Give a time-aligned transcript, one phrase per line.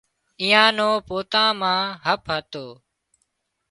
[0.41, 2.65] ايئان نو پوتان مان هپ هتو